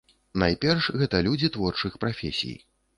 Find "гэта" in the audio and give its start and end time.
1.03-1.23